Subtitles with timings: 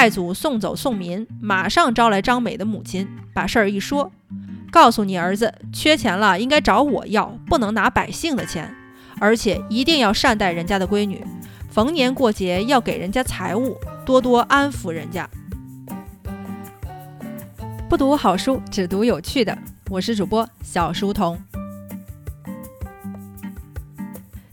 [0.00, 4.10] 太祖送走宋民，马上招来张美的母亲，把事儿一说，
[4.70, 8.74] 告诉你儿子，缺钱了应该找我要，不能拿百姓的钱，
[9.20, 11.22] 而且一定要善待人家的闺女，
[11.68, 13.76] 逢年过节要给人家财物，
[14.06, 15.28] 多多安抚人家。
[17.86, 19.58] 不读好书，只读有趣的。
[19.90, 21.38] 我是主播小书童。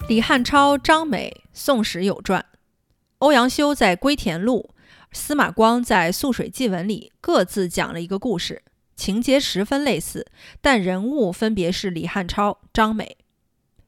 [0.10, 2.44] 李汉超、张美，《宋史》有传。
[3.20, 4.72] 欧阳修在《归田录》，
[5.12, 8.62] 司马光在《素水记文》里各自讲了一个故事，
[8.96, 10.28] 情节十分类似，
[10.62, 13.18] 但人物分别是李汉超、张美。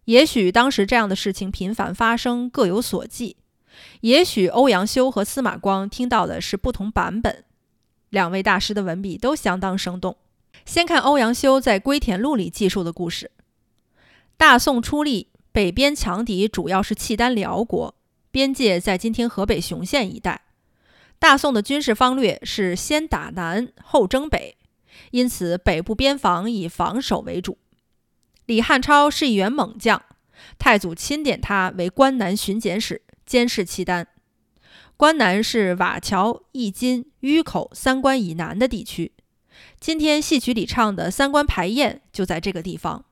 [0.06, 3.36] 也许当时这样的事情频繁发生，各有所记；
[4.02, 7.44] 也许欧阳修和司马光听到的是不同版本。
[8.10, 10.18] 两位大师的文笔都相当生动。
[10.66, 13.30] 先看欧阳修在《归田录》里记述的故事：
[14.36, 17.94] 大宋初立，北边强敌主要是契丹辽国，
[18.32, 20.42] 边界在今天河北雄县一带。
[21.20, 24.56] 大宋的军事方略是先打南，后征北，
[25.12, 27.58] 因此北部边防以防守为主。
[28.46, 30.02] 李汉超是一员猛将，
[30.58, 34.08] 太祖钦点他为关南巡检使，监视契丹。
[34.96, 39.12] 关南是瓦桥、义金、峪口三关以南的地区。
[39.80, 43.04] 今天戏曲里唱的三关排宴就在这个地方。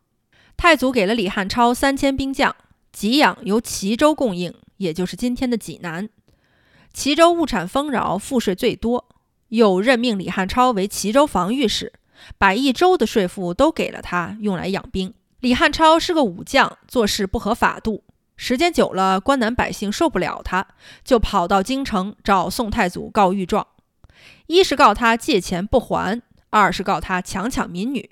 [0.55, 2.55] 太祖给了李汉超三千兵将，
[2.91, 6.09] 给养由齐州供应，也就是今天的济南。
[6.97, 9.05] 齐州物产丰饶，赋税最多，
[9.49, 11.93] 又任命李汉超为齐州防御使，
[12.39, 15.13] 把一州的税赋都给了他，用来养兵。
[15.41, 18.03] 李汉超是个武将，做事不合法度。
[18.35, 20.69] 时间久了，关南百姓受不了他，
[21.03, 23.67] 就跑到京城找宋太祖告御状。
[24.47, 28.09] 一是告他借钱不还，二是告他强抢民女。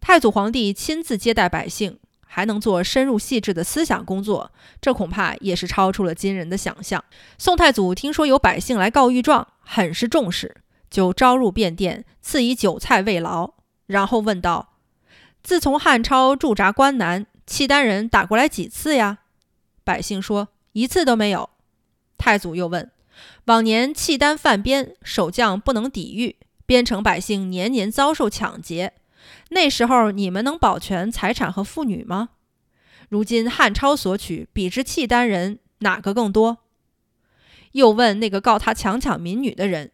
[0.00, 1.98] 太祖皇帝亲自接待百姓，
[2.34, 7.04] 还能做深入细致的思想工作，这恐怕也是超出了今人的想象。
[7.36, 10.56] 宋太祖听说有百姓来告御状，很是重视，
[10.90, 13.52] 就招入便殿，赐以酒菜慰劳，
[13.84, 14.78] 然后问道
[15.44, 19.18] ：“自从汉超驻扎关南，契丹人打过来几次呀？”
[19.84, 21.50] 百姓说一次都没有。
[22.16, 22.90] 太祖又问：
[23.44, 28.94] 往年契丹犯边，守将不能抵御，边城百姓年年遭受抢劫，
[29.50, 32.30] 那时候你们能保全财产和妇女吗？
[33.08, 36.58] 如今汉超所取比之契丹人哪个更多？
[37.72, 39.90] 又问那个告他强抢民女的人：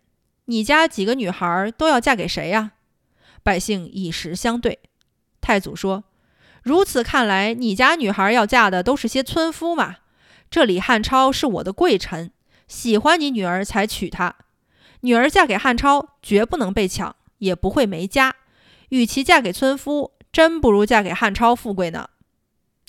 [0.47, 2.73] 你家几个女孩都要嫁给谁呀？
[3.43, 4.79] 百姓以实相对。
[5.41, 6.05] 太祖说。
[6.63, 9.97] 如此看来，你家女孩要嫁的都是些村夫嘛？
[10.51, 12.31] 这李汉超是我的贵臣，
[12.67, 14.35] 喜欢你女儿才娶她。
[15.01, 18.35] 女儿嫁给汉超，绝不能被抢，也不会没家。
[18.91, 22.09] 与其嫁给村夫，真不如嫁给汉超富贵呢。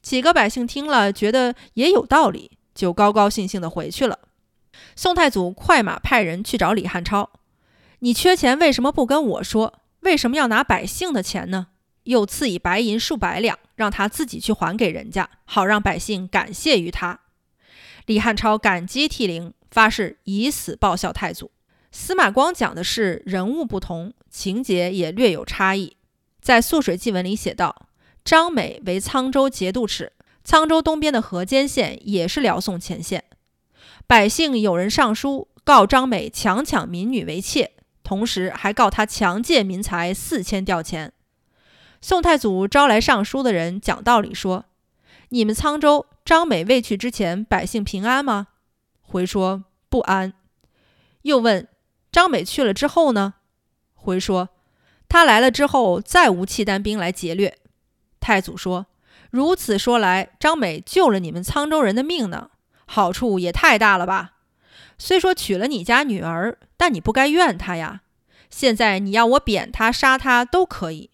[0.01, 4.19] 几个百姓听了，觉得也有道理，就高高兴兴地回去了。
[4.95, 7.29] 宋太祖快马派人去找李汉超
[7.99, 9.81] ：“你缺钱，为什么不跟我说？
[10.01, 11.67] 为什么要拿百姓的钱呢？”
[12.03, 17.19] 又赐以白银数百两，让他自己去还给人家，好让百姓感谢于他。
[18.05, 21.51] 李汉超感激涕零，发誓以死报效太祖。
[21.91, 25.97] 司马光讲的是人物不同，情节也略有差异。
[26.41, 27.87] 在《素水记文》里写道：
[28.23, 30.13] 张美为沧州节度使，
[30.45, 33.23] 沧州东边的河间县也是辽宋前线。
[34.07, 37.71] 百姓有人上书告张美强抢民女为妾，
[38.03, 41.11] 同时还告他强借民财四千吊钱。
[42.01, 44.65] 宋太祖招来上书的人，讲道理说
[45.29, 48.47] ：“你们沧州张美未去之前，百姓平安吗？”
[49.01, 50.33] 回说不安。
[51.23, 51.67] 又问
[52.11, 53.35] 张美去了之后呢？
[53.95, 54.49] 回说
[55.07, 57.57] 他来了之后，再无契丹兵来劫掠。
[58.19, 58.87] 太祖说
[59.31, 62.51] ：“如此说来，张美救了你们沧州人的命呢，
[62.85, 64.33] 好处也太大了吧？
[64.97, 68.01] 虽说娶了你家女儿，但你不该怨他呀。
[68.49, 71.09] 现在你要我贬他、杀他都可以。”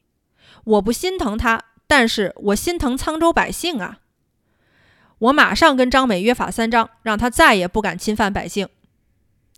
[0.65, 3.99] 我不心疼他，但是我心疼沧州百姓啊！
[5.19, 8.67] 我马上跟张美约法三章，让他再也不敢侵犯百姓。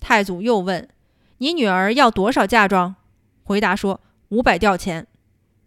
[0.02, 0.90] 太祖又问
[1.38, 2.96] ：“你女儿要多少嫁妆？”
[3.44, 5.08] 回答说：“五百吊钱。”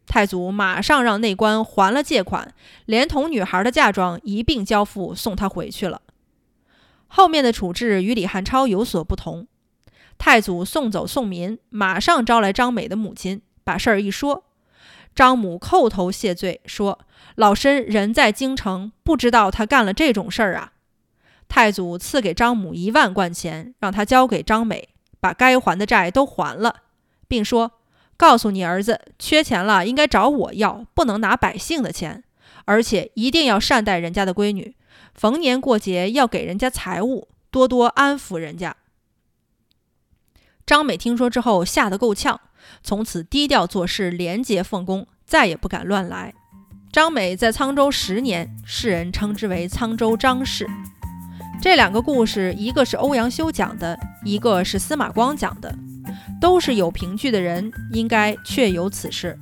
[0.07, 2.53] 太祖马上让内官还了借款，
[2.87, 6.03] 连同女孩的嫁妆一并交付，送她回去了。
[7.07, 9.47] 后面的处置与李汉超有所不同。
[10.19, 14.45] 太祖送走宋民，马上招来张美的母亲，把事儿一说。
[15.15, 16.99] 张母叩头谢罪，说
[17.37, 20.73] ：“老身人在京城，不知道他干了这种事儿啊。”
[21.49, 24.91] 太祖赐给张母一万贯钱，让他交给张美，
[25.21, 26.83] 把该还的债都还了，
[27.29, 27.73] 并说
[28.17, 32.25] ：“告诉你儿子，缺钱了应该找我要，不能拿百姓的钱，
[32.65, 34.75] 而且一定要善待人家的闺女，
[35.15, 38.77] 逢年过节要给人家财物，多多安抚人家。”
[40.67, 42.41] 张美听说之后吓得够呛，
[42.83, 46.33] 从此低调做事，廉洁奉公，再也不敢乱来。
[46.93, 50.69] 张美在沧州十年，世人称之为沧州张氏。
[51.63, 55.75] 这两个故事，一个是欧阳修讲的，一个是司马光讲的，
[56.41, 59.39] 都是有凭据的人应该确有此事。